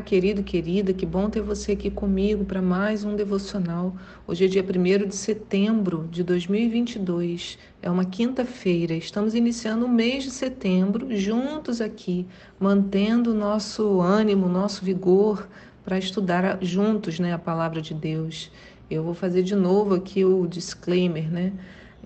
[0.00, 3.96] Querido, querida, que bom ter você aqui comigo para mais um devocional.
[4.26, 8.94] Hoje é dia 1 de setembro de 2022, é uma quinta-feira.
[8.94, 12.26] Estamos iniciando o mês de setembro juntos aqui,
[12.60, 15.48] mantendo o nosso ânimo, nosso vigor
[15.84, 18.50] para estudar juntos né, a palavra de Deus.
[18.90, 21.52] Eu vou fazer de novo aqui o disclaimer, né?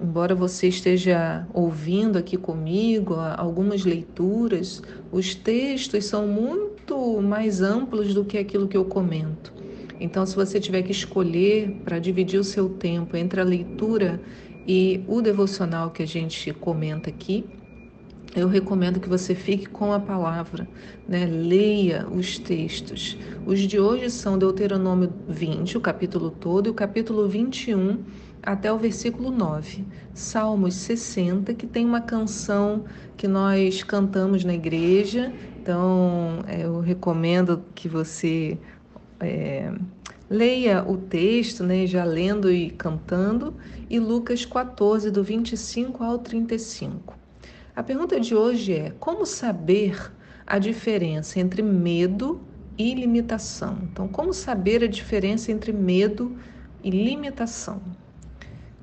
[0.03, 8.25] Embora você esteja ouvindo aqui comigo algumas leituras, os textos são muito mais amplos do
[8.25, 9.55] que aquilo que eu comento.
[10.01, 14.21] Então, se você tiver que escolher para dividir o seu tempo entre a leitura
[14.67, 17.49] e o devocional que a gente comenta aqui,
[18.35, 20.67] eu recomendo que você fique com a palavra,
[21.07, 21.27] né?
[21.27, 23.19] leia os textos.
[23.45, 28.03] Os de hoje são Deuteronômio 20, o capítulo todo, e o capítulo 21
[28.43, 29.85] até o versículo 9.
[30.15, 32.85] Salmos 60, que tem uma canção
[33.17, 38.59] que nós cantamos na igreja, então é, eu recomendo que você
[39.21, 39.73] é,
[40.29, 43.55] leia o texto, né, já lendo e cantando,
[43.91, 47.22] e Lucas 14, do 25 ao 35.
[47.75, 50.13] A pergunta de hoje é: como saber
[50.47, 52.43] a diferença entre medo
[52.77, 53.79] e limitação?
[53.91, 56.37] Então, como saber a diferença entre medo
[56.85, 57.81] e limitação?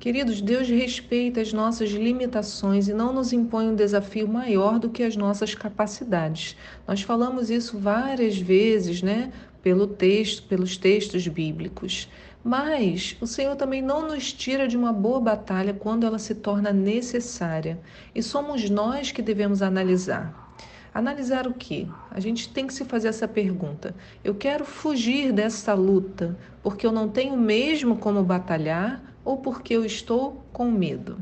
[0.00, 5.04] Queridos, Deus respeita as nossas limitações e não nos impõe um desafio maior do que
[5.04, 6.56] as nossas capacidades.
[6.88, 9.30] Nós falamos isso várias vezes, né?
[9.62, 12.08] Pelo texto, pelos textos bíblicos.
[12.42, 16.72] Mas o Senhor também não nos tira de uma boa batalha quando ela se torna
[16.72, 17.78] necessária.
[18.14, 20.50] E somos nós que devemos analisar.
[20.92, 21.86] Analisar o que?
[22.10, 23.94] A gente tem que se fazer essa pergunta.
[24.24, 29.84] Eu quero fugir dessa luta porque eu não tenho mesmo como batalhar ou porque eu
[29.84, 31.18] estou com medo.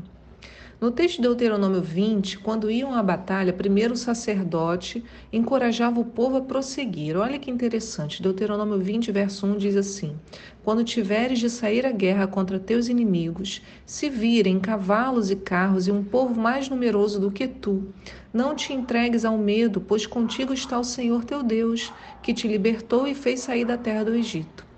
[0.81, 6.37] No texto de Deuteronômio 20, quando iam à batalha, primeiro o sacerdote encorajava o povo
[6.37, 7.17] a prosseguir.
[7.17, 8.23] Olha que interessante.
[8.23, 10.15] Deuteronômio 20, verso 1 diz assim:
[10.63, 15.91] Quando tiveres de sair à guerra contra teus inimigos, se virem cavalos e carros e
[15.91, 17.93] um povo mais numeroso do que tu,
[18.31, 21.91] não te entregues ao medo, pois contigo está o Senhor teu Deus,
[22.23, 24.68] que te libertou e fez sair da terra do Egito.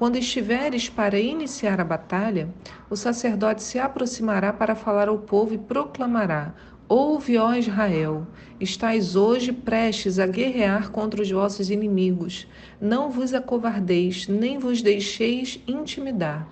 [0.00, 2.48] Quando estiveres para iniciar a batalha,
[2.88, 6.54] o sacerdote se aproximará para falar ao povo e proclamará:
[6.88, 8.26] Ouve, ó Israel,
[8.58, 12.46] estais hoje prestes a guerrear contra os vossos inimigos.
[12.80, 16.48] Não vos acovardeis, nem vos deixeis intimidar.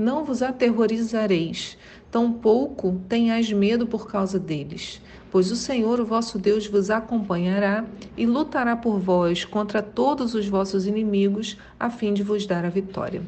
[0.00, 1.76] Não vos aterrorizareis,
[2.10, 5.00] tampouco tenhais medo por causa deles
[5.30, 7.84] pois o Senhor, o vosso Deus, vos acompanhará
[8.16, 12.68] e lutará por vós contra todos os vossos inimigos, a fim de vos dar a
[12.68, 13.22] vitória.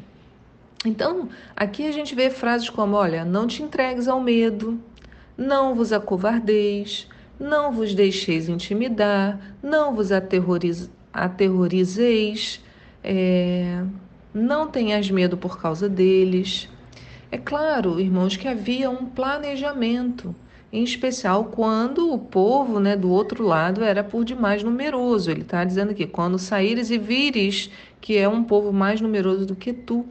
[0.85, 4.79] Então, aqui a gente vê frases como: olha, não te entregues ao medo,
[5.37, 7.07] não vos acovardeis,
[7.39, 12.59] não vos deixeis intimidar, não vos aterroriz aterrorizeis,
[13.03, 13.83] é,
[14.33, 16.69] não tenhas medo por causa deles.
[17.31, 20.35] É claro, irmãos, que havia um planejamento
[20.71, 25.29] em especial quando o povo né, do outro lado era por demais numeroso.
[25.29, 27.69] Ele está dizendo aqui: quando saíres e vires
[28.01, 30.05] que é um povo mais numeroso do que tu.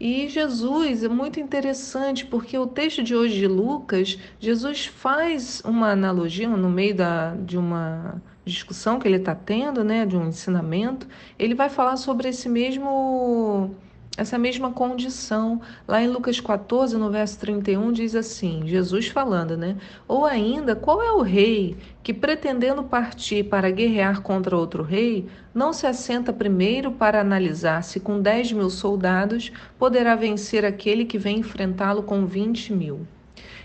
[0.00, 5.90] E Jesus é muito interessante porque o texto de hoje de Lucas, Jesus faz uma
[5.90, 11.06] analogia no meio da, de uma discussão que ele está tendo, né, de um ensinamento.
[11.38, 13.74] Ele vai falar sobre esse mesmo
[14.16, 15.60] essa mesma condição.
[15.88, 19.76] Lá em Lucas 14, no verso 31, diz assim: Jesus falando, né?
[20.06, 25.72] Ou ainda, qual é o rei que, pretendendo partir para guerrear contra outro rei, não
[25.72, 31.38] se assenta primeiro para analisar se com 10 mil soldados poderá vencer aquele que vem
[31.38, 33.06] enfrentá-lo com 20 mil?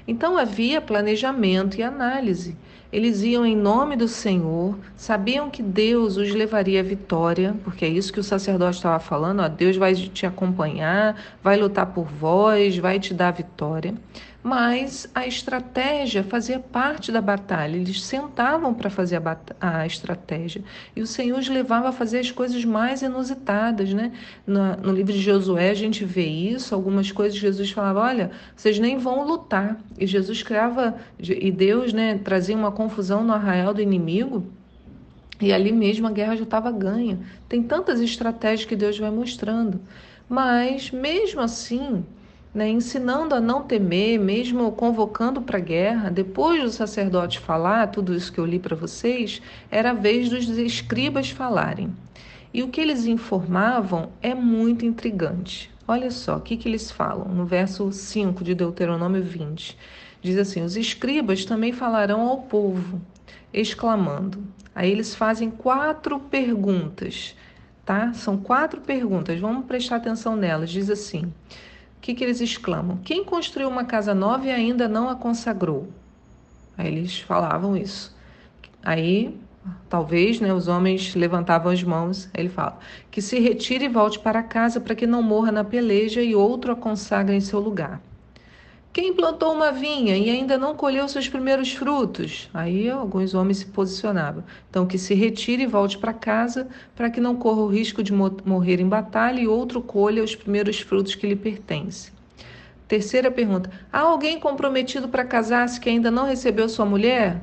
[0.08, 2.56] Então havia planejamento e análise.
[2.96, 7.90] Eles iam em nome do Senhor, sabiam que Deus os levaria à vitória, porque é
[7.90, 12.78] isso que o sacerdote estava falando: ó, Deus vai te acompanhar, vai lutar por vós,
[12.78, 13.94] vai te dar a vitória
[14.46, 17.78] mas a estratégia fazia parte da batalha.
[17.78, 20.64] Eles sentavam para fazer a, a, estratégia.
[20.96, 23.92] E o Senhor os levava a fazer as coisas mais inusitadas.
[23.92, 24.12] Né?
[24.46, 28.78] No, no, livro de Josué, a gente vê isso, algumas coisas Jesus falava: olha, vocês
[28.78, 29.80] nem vão lutar.
[29.98, 34.46] E Jesus criava, e Deus né, trazia uma confusão no arraial do inimigo.
[35.42, 37.18] E ali mesmo a guerra já estava ganha.
[37.50, 39.82] Tem tantas estratégias que Deus vai mostrando.
[40.30, 42.06] Mas, mesmo assim,
[42.56, 48.16] né, ensinando a não temer, mesmo convocando para a guerra, depois do sacerdote falar, tudo
[48.16, 51.94] isso que eu li para vocês, era a vez dos escribas falarem.
[52.54, 55.70] E o que eles informavam é muito intrigante.
[55.86, 59.78] Olha só, o que, que eles falam no verso 5 de Deuteronômio 20.
[60.22, 63.02] Diz assim: Os escribas também falarão ao povo,
[63.54, 64.42] exclamando.
[64.74, 67.36] Aí eles fazem quatro perguntas
[67.86, 68.12] tá?
[68.14, 70.72] São quatro perguntas, vamos prestar atenção nelas.
[70.72, 71.32] Diz assim:
[72.06, 72.98] que, que eles exclamam?
[73.04, 75.88] Quem construiu uma casa nova e ainda não a consagrou?
[76.78, 78.16] Aí eles falavam isso.
[78.84, 79.36] Aí,
[79.90, 82.30] talvez, né, os homens levantavam as mãos.
[82.32, 82.78] Aí ele fala:
[83.10, 86.72] que se retire e volte para casa para que não morra na peleja e outro
[86.72, 88.00] a consagre em seu lugar.
[88.96, 92.50] Quem plantou uma vinha e ainda não colheu seus primeiros frutos?
[92.54, 94.42] Aí alguns homens se posicionavam.
[94.70, 98.14] Então, que se retire e volte para casa para que não corra o risco de
[98.14, 102.14] morrer em batalha e outro colha os primeiros frutos que lhe pertencem.
[102.88, 107.42] Terceira pergunta: há alguém comprometido para casar-se que ainda não recebeu sua mulher?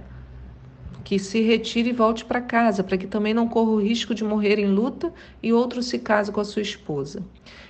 [1.04, 4.22] Que se retire e volte para casa, para que também não corra o risco de
[4.22, 5.12] morrer em luta
[5.42, 7.22] e outro se case com a sua esposa.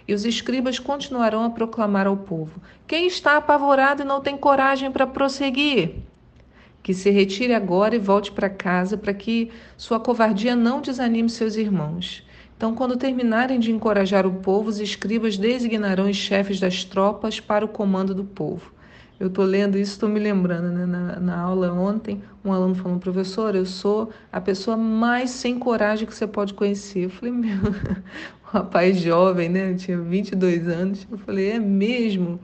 [0.07, 4.91] E os escribas continuarão a proclamar ao povo: Quem está apavorado e não tem coragem
[4.91, 5.97] para prosseguir?
[6.83, 11.57] Que se retire agora e volte para casa, para que sua covardia não desanime seus
[11.57, 12.27] irmãos.
[12.57, 17.65] Então, quando terminarem de encorajar o povo, os escribas designarão os chefes das tropas para
[17.65, 18.73] o comando do povo.
[19.21, 20.85] Eu estou lendo isso, estou me lembrando, né?
[20.85, 26.07] Na, na, aula ontem, um aluno falou, professor, eu sou a pessoa mais sem coragem
[26.07, 27.05] que você pode conhecer.
[27.05, 27.59] Eu falei, meu,
[28.43, 29.71] rapaz jovem, né?
[29.71, 31.07] Eu tinha 22 anos.
[31.11, 32.41] Eu falei, é mesmo?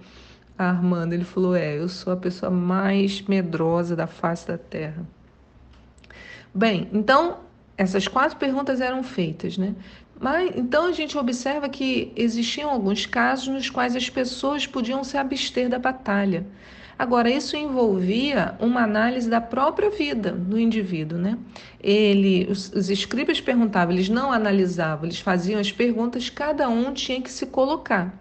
[0.56, 5.06] Armando, ele falou, é, eu sou a pessoa mais medrosa da face da terra.
[6.54, 7.38] Bem, então,
[7.76, 9.74] essas quatro perguntas eram feitas, né?
[10.20, 15.16] Mas então a gente observa que existiam alguns casos nos quais as pessoas podiam se
[15.16, 16.46] abster da batalha.
[16.98, 21.38] Agora, isso envolvia uma análise da própria vida do indivíduo, né?
[21.80, 27.22] Ele, os, os escribas perguntavam, eles não analisavam, eles faziam as perguntas, cada um tinha
[27.22, 28.12] que se colocar.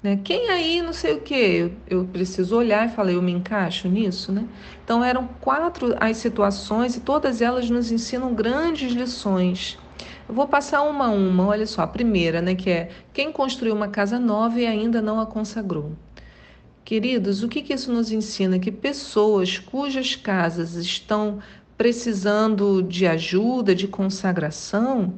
[0.00, 0.20] Né?
[0.22, 3.88] Quem aí, não sei o que, eu, eu preciso olhar e falar, eu me encaixo
[3.88, 4.46] nisso, né?
[4.84, 9.78] Então eram quatro as situações e todas elas nos ensinam grandes lições.
[10.28, 13.74] Eu vou passar uma a uma, olha só, a primeira, né, que é quem construiu
[13.74, 15.92] uma casa nova e ainda não a consagrou.
[16.84, 18.58] Queridos, o que, que isso nos ensina?
[18.58, 21.38] Que pessoas cujas casas estão
[21.76, 25.14] precisando de ajuda, de consagração,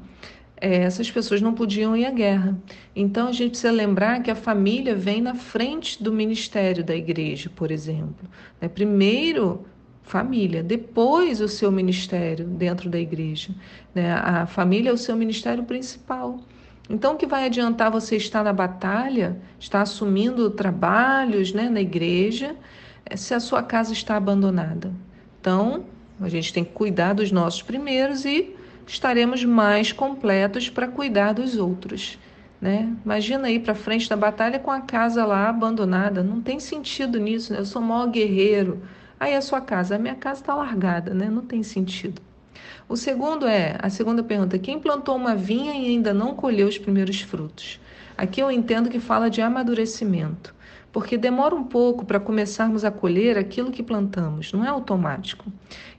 [0.56, 2.56] é, essas pessoas não podiam ir à guerra.
[2.94, 7.50] Então a gente precisa lembrar que a família vem na frente do ministério da igreja,
[7.54, 8.28] por exemplo.
[8.60, 8.68] Né?
[8.68, 9.66] Primeiro
[10.04, 13.50] família, depois o seu ministério dentro da igreja.
[13.94, 14.12] Né?
[14.12, 16.38] A família é o seu ministério principal.
[16.88, 22.54] Então, o que vai adiantar você estar na batalha, estar assumindo trabalhos né, na igreja,
[23.06, 24.92] é se a sua casa está abandonada?
[25.40, 25.86] Então,
[26.20, 28.54] a gente tem que cuidar dos nossos primeiros e
[28.86, 32.18] estaremos mais completos para cuidar dos outros.
[32.60, 32.94] Né?
[33.04, 36.22] Imagina ir para frente da batalha com a casa lá abandonada.
[36.22, 37.52] Não tem sentido nisso.
[37.52, 37.60] Né?
[37.60, 38.82] Eu sou maior guerreiro.
[39.18, 41.28] Aí a sua casa, a minha casa está largada, né?
[41.30, 42.20] Não tem sentido.
[42.88, 46.78] O segundo é, a segunda pergunta, quem plantou uma vinha e ainda não colheu os
[46.78, 47.80] primeiros frutos?
[48.16, 50.54] Aqui eu entendo que fala de amadurecimento,
[50.92, 55.50] porque demora um pouco para começarmos a colher aquilo que plantamos, não é automático.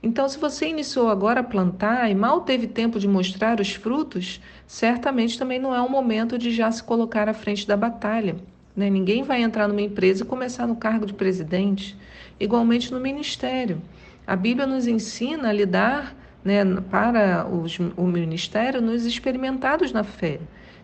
[0.02, 4.40] Então, se você iniciou agora a plantar e mal teve tempo de mostrar os frutos,
[4.68, 8.36] certamente também não é o momento de já se colocar à frente da batalha.
[8.76, 8.90] Né?
[8.90, 11.98] Ninguém vai entrar numa empresa e começar no cargo de presidente,
[12.40, 13.82] igualmente no ministério.
[14.28, 20.40] A Bíblia nos ensina a lidar né, para os, o ministério nos experimentados na fé.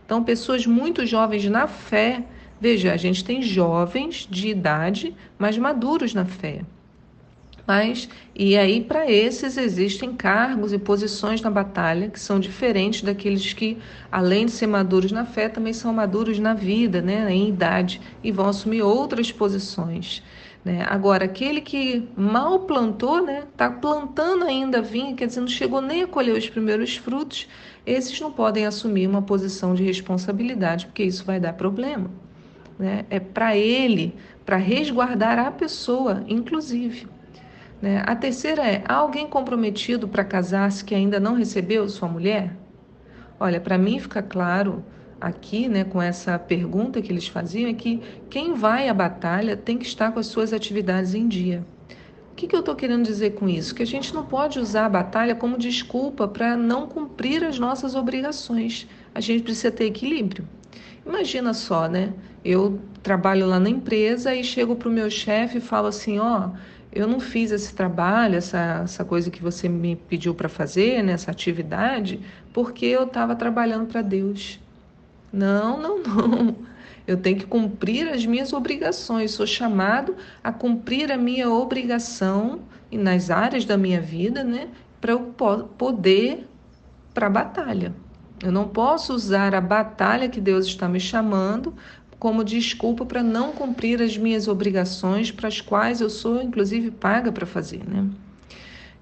[0.05, 2.23] Então, pessoas muito jovens na fé,
[2.59, 6.61] veja, a gente tem jovens de idade, mas maduros na fé.
[7.73, 13.53] Mas, e aí, para esses, existem cargos e posições na batalha que são diferentes daqueles
[13.53, 13.77] que,
[14.11, 18.29] além de ser maduros na fé, também são maduros na vida, né, em idade, e
[18.29, 20.21] vão assumir outras posições.
[20.65, 20.85] Né?
[20.89, 26.03] Agora, aquele que mal plantou, está né, plantando ainda vinha, quer dizer, não chegou nem
[26.03, 27.47] a colher os primeiros frutos,
[27.85, 32.11] esses não podem assumir uma posição de responsabilidade, porque isso vai dar problema.
[32.77, 33.05] Né?
[33.09, 34.13] É para ele,
[34.45, 37.20] para resguardar a pessoa, inclusive.
[37.81, 38.03] Né?
[38.05, 42.55] A terceira é: há alguém comprometido para casar-se que ainda não recebeu sua mulher?
[43.39, 44.85] Olha, para mim fica claro
[45.19, 49.77] aqui, né, com essa pergunta que eles faziam, é que quem vai à batalha tem
[49.77, 51.63] que estar com as suas atividades em dia.
[52.31, 53.75] O que, que eu estou querendo dizer com isso?
[53.75, 57.93] Que a gente não pode usar a batalha como desculpa para não cumprir as nossas
[57.93, 58.87] obrigações.
[59.13, 60.47] A gente precisa ter equilíbrio.
[61.05, 62.13] Imagina só, né?
[62.43, 66.47] Eu trabalho lá na empresa e chego para o meu chefe e falo assim: ó,
[66.47, 66.57] oh,
[66.91, 71.13] eu não fiz esse trabalho, essa, essa coisa que você me pediu para fazer, né,
[71.13, 72.19] essa atividade,
[72.51, 74.59] porque eu estava trabalhando para Deus.
[75.31, 76.55] Não, não, não.
[77.07, 79.31] Eu tenho que cumprir as minhas obrigações.
[79.31, 84.67] Sou chamado a cumprir a minha obrigação e nas áreas da minha vida, né,
[84.99, 85.19] para eu
[85.77, 86.47] poder
[87.13, 87.93] para a batalha.
[88.43, 91.73] Eu não posso usar a batalha que Deus está me chamando
[92.21, 97.31] como desculpa para não cumprir as minhas obrigações, para as quais eu sou, inclusive, paga
[97.31, 98.07] para fazer, né?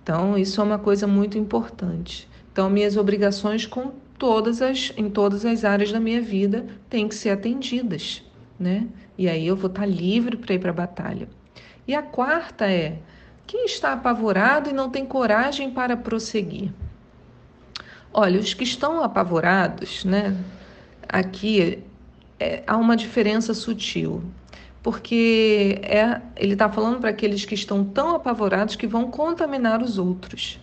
[0.01, 2.29] Então, isso é uma coisa muito importante.
[2.49, 7.15] Então, minhas obrigações com todas as, em todas as áreas da minha vida têm que
[7.15, 8.23] ser atendidas,
[8.57, 8.87] né?
[9.17, 11.27] E aí eu vou estar livre para ir para a batalha.
[11.85, 12.99] E a quarta é:
[13.45, 16.71] quem está apavorado e não tem coragem para prosseguir?
[18.13, 20.37] Olha, os que estão apavorados, né?
[21.05, 21.83] Aqui
[22.39, 24.23] é, há uma diferença sutil,
[24.81, 29.97] porque é, ele está falando para aqueles que estão tão apavorados que vão contaminar os
[29.97, 30.59] outros.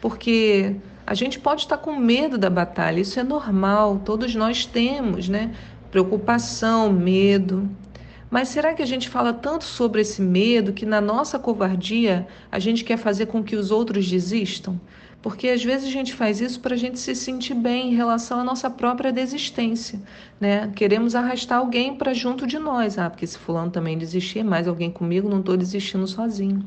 [0.00, 5.28] Porque a gente pode estar com medo da batalha, isso é normal, todos nós temos,
[5.28, 5.54] né?
[5.90, 7.68] Preocupação, medo.
[8.30, 12.58] Mas será que a gente fala tanto sobre esse medo que na nossa covardia a
[12.58, 14.80] gente quer fazer com que os outros desistam?
[15.26, 18.38] Porque às vezes a gente faz isso para a gente se sentir bem em relação
[18.38, 20.00] à nossa própria desistência,
[20.38, 20.70] né?
[20.76, 24.88] Queremos arrastar alguém para junto de nós, ah, porque se fulano também desistir, mais alguém
[24.88, 26.64] comigo, não estou desistindo sozinho.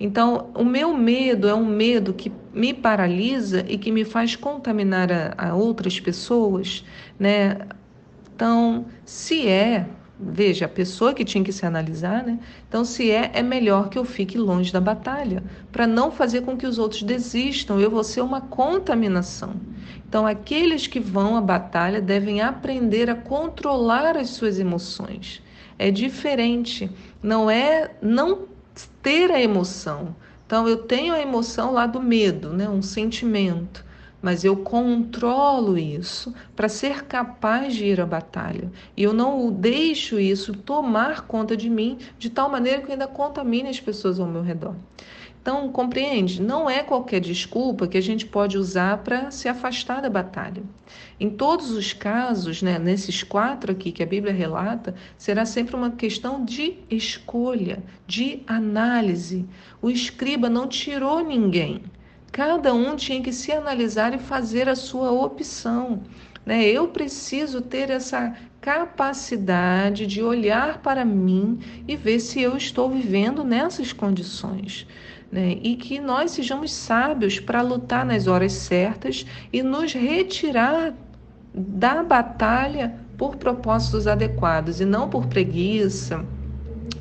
[0.00, 5.12] Então, o meu medo é um medo que me paralisa e que me faz contaminar
[5.12, 6.82] a, a outras pessoas,
[7.18, 7.58] né?
[8.34, 9.86] Então, se é
[10.22, 12.38] Veja, a pessoa que tinha que se analisar, né?
[12.68, 16.58] Então, se é, é melhor que eu fique longe da batalha, para não fazer com
[16.58, 17.80] que os outros desistam.
[17.80, 19.54] Eu vou ser uma contaminação.
[20.06, 25.42] Então, aqueles que vão à batalha devem aprender a controlar as suas emoções.
[25.78, 26.90] É diferente.
[27.22, 28.46] Não é não
[29.02, 30.14] ter a emoção.
[30.46, 32.68] Então, eu tenho a emoção lá do medo, né?
[32.68, 33.88] Um sentimento
[34.22, 38.70] mas eu controlo isso para ser capaz de ir à batalha.
[38.96, 43.68] E eu não deixo isso tomar conta de mim de tal maneira que ainda contamine
[43.68, 44.74] as pessoas ao meu redor.
[45.42, 46.42] Então, compreende?
[46.42, 50.62] Não é qualquer desculpa que a gente pode usar para se afastar da batalha.
[51.18, 55.92] Em todos os casos, né, nesses quatro aqui que a Bíblia relata, será sempre uma
[55.92, 59.46] questão de escolha, de análise.
[59.80, 61.82] O escriba não tirou ninguém.
[62.32, 66.02] Cada um tinha que se analisar e fazer a sua opção.
[66.46, 66.64] Né?
[66.64, 71.58] Eu preciso ter essa capacidade de olhar para mim
[71.88, 74.86] e ver se eu estou vivendo nessas condições.
[75.30, 75.58] Né?
[75.62, 80.94] E que nós sejamos sábios para lutar nas horas certas e nos retirar
[81.52, 86.24] da batalha por propósitos adequados e não por preguiça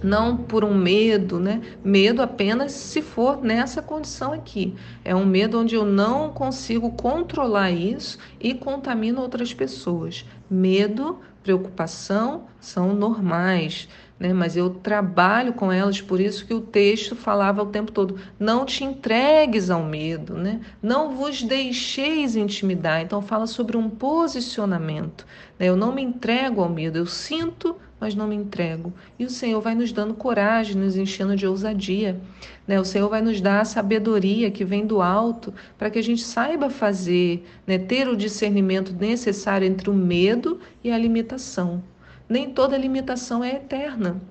[0.03, 1.61] não por um medo, né?
[1.83, 4.75] Medo apenas se for nessa condição aqui.
[5.03, 10.25] É um medo onde eu não consigo controlar isso e contamino outras pessoas.
[10.49, 13.87] Medo, preocupação são normais,
[14.19, 14.33] né?
[14.33, 18.65] Mas eu trabalho com elas, por isso que o texto falava o tempo todo: não
[18.65, 20.59] te entregues ao medo, né?
[20.81, 23.01] Não vos deixeis intimidar.
[23.01, 25.25] Então fala sobre um posicionamento.
[25.57, 25.67] Né?
[25.67, 28.93] Eu não me entrego ao medo, eu sinto mas não me entrego.
[29.17, 32.19] E o Senhor vai nos dando coragem, nos enchendo de ousadia.
[32.67, 32.79] Né?
[32.79, 36.21] O Senhor vai nos dar a sabedoria que vem do alto para que a gente
[36.21, 37.77] saiba fazer, né?
[37.77, 41.83] ter o discernimento necessário entre o medo e a limitação.
[42.27, 44.21] Nem toda limitação é eterna.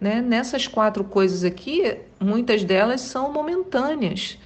[0.00, 0.22] Né?
[0.22, 4.38] Nessas quatro coisas aqui, muitas delas são momentâneas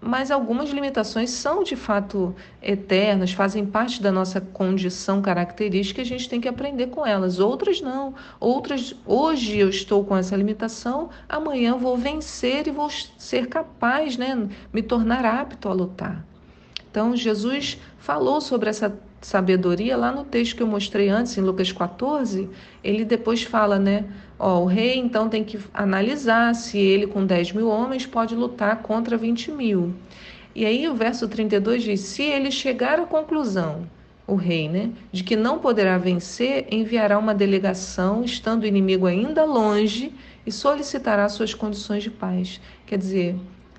[0.00, 6.06] mas algumas limitações são de fato eternas, fazem parte da nossa condição característica e a
[6.06, 7.38] gente tem que aprender com elas.
[7.38, 8.14] Outras não.
[8.38, 14.48] Outras, hoje eu estou com essa limitação, amanhã vou vencer e vou ser capaz, né,
[14.72, 16.24] me tornar apto a lutar.
[16.90, 18.88] Então, Jesus falou sobre essa
[19.20, 22.48] sabedoria lá no texto que eu mostrei antes, em Lucas 14.
[22.82, 24.04] Ele depois fala, né?
[24.38, 28.82] Ó, o rei então tem que analisar se ele, com 10 mil homens, pode lutar
[28.82, 29.94] contra 20 mil.
[30.54, 33.86] E aí o verso 32 diz: se ele chegar à conclusão,
[34.26, 39.44] o rei, né, de que não poderá vencer, enviará uma delegação, estando o inimigo ainda
[39.44, 40.12] longe,
[40.46, 42.60] e solicitará suas condições de paz.
[42.86, 43.36] Quer dizer,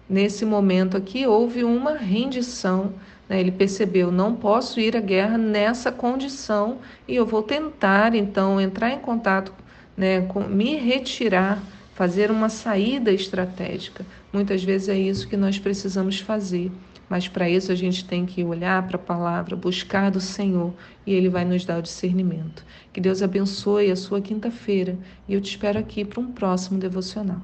[0.10, 2.94] nesse momento aqui houve uma rendição.
[3.28, 3.40] Né?
[3.40, 8.92] Ele percebeu: não posso ir à guerra nessa condição e eu vou tentar então entrar
[8.92, 9.54] em contato
[9.96, 11.62] né, com, me retirar,
[11.96, 14.06] fazer uma saída estratégica.
[14.32, 16.72] Muitas vezes é isso que nós precisamos fazer.
[17.10, 20.74] Mas para isso a gente tem que olhar para a palavra, buscar do Senhor
[21.06, 22.66] e Ele vai nos dar o discernimento.
[22.92, 27.42] Que Deus abençoe a sua quinta-feira e eu te espero aqui para um próximo devocional.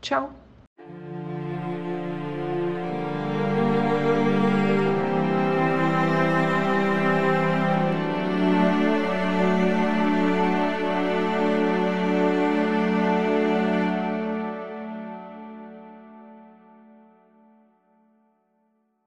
[0.00, 0.39] Tchau!